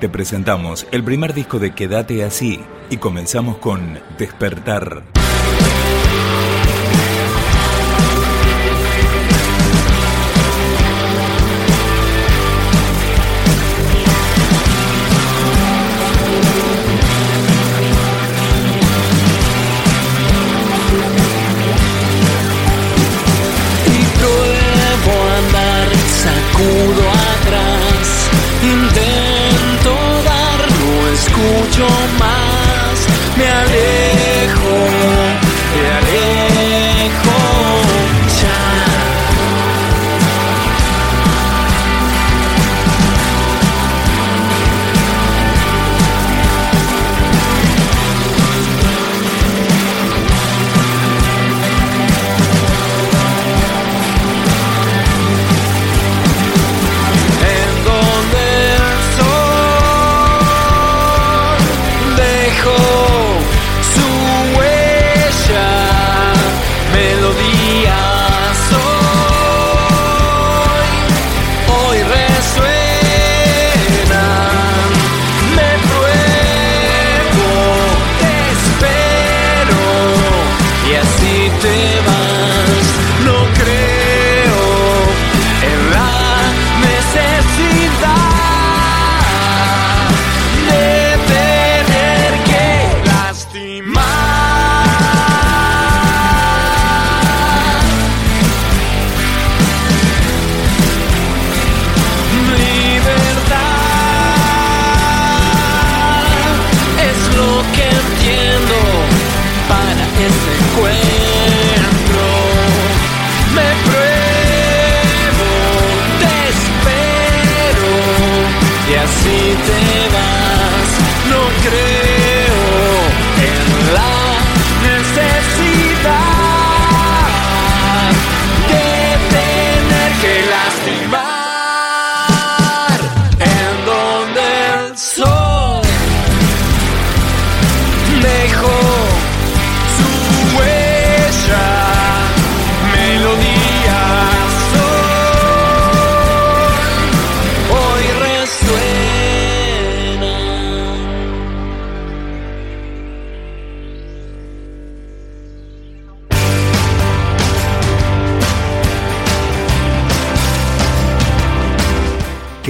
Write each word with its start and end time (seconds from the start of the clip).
Te 0.00 0.08
presentamos 0.08 0.86
el 0.92 1.04
primer 1.04 1.34
disco 1.34 1.58
de 1.58 1.74
Quédate 1.74 2.24
así 2.24 2.64
y 2.88 2.96
comenzamos 2.96 3.58
con 3.58 4.00
Despertar. 4.16 5.19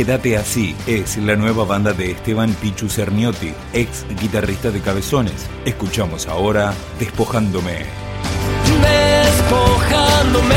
Quédate 0.00 0.38
así 0.38 0.74
es 0.86 1.18
la 1.18 1.36
nueva 1.36 1.66
banda 1.66 1.92
de 1.92 2.12
Esteban 2.12 2.54
Pichu 2.54 2.88
Cerniotti, 2.88 3.52
ex 3.74 4.06
guitarrista 4.18 4.70
de 4.70 4.80
Cabezones. 4.80 5.46
Escuchamos 5.66 6.26
ahora 6.26 6.72
Despojándome. 6.98 7.84
Despojándome, 8.80 10.56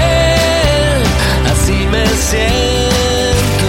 así 1.51 1.73
me 1.91 2.07
siento, 2.07 3.67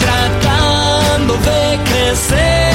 tratando 0.00 1.32
de 1.32 1.78
crecer. 1.90 2.69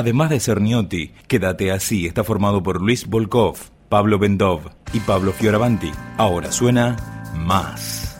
Además 0.00 0.30
de 0.30 0.40
Cerniotti, 0.40 1.12
Quédate 1.28 1.70
así 1.70 2.06
está 2.06 2.24
formado 2.24 2.62
por 2.62 2.80
Luis 2.80 3.06
Volkov, 3.06 3.58
Pablo 3.90 4.18
Bendov 4.18 4.62
y 4.94 5.00
Pablo 5.00 5.30
Fioravanti. 5.30 5.92
Ahora 6.16 6.50
suena 6.50 6.96
más. 7.34 8.18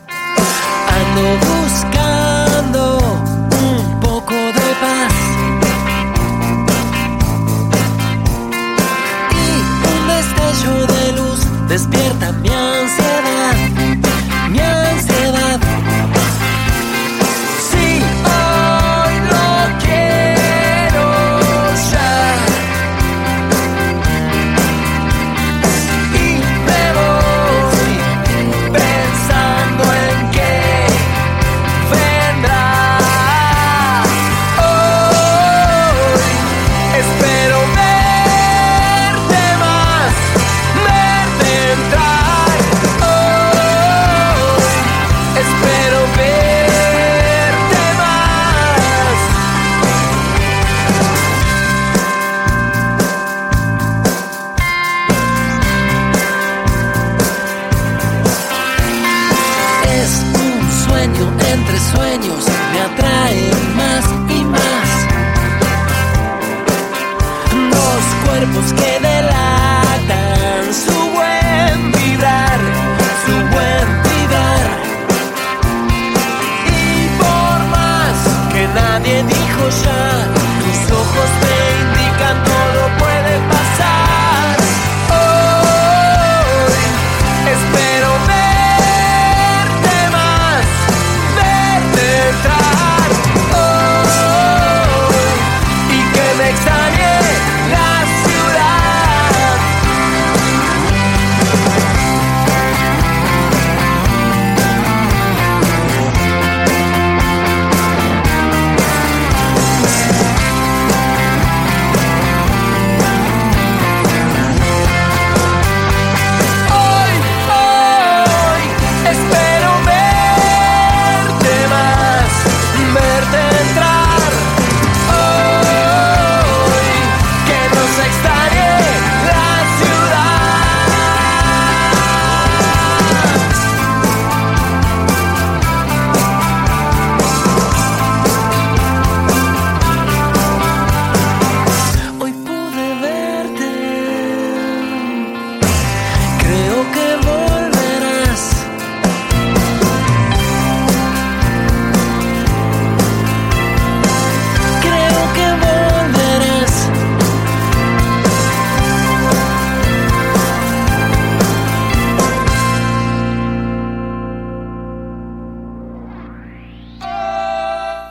Ando 0.87 1.21
buscando 1.39 3.30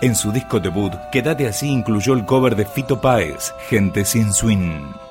En 0.02 0.14
su 0.14 0.32
disco 0.32 0.60
debut, 0.60 0.94
Quédate 1.12 1.46
así 1.46 1.68
incluyó 1.68 2.14
el 2.14 2.24
cover 2.24 2.56
de 2.56 2.64
Fito 2.64 3.00
Páez, 3.00 3.52
Gente 3.68 4.06
sin 4.06 4.32
swing. 4.32 5.09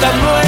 tan 0.00 0.20
nueva. 0.20 0.47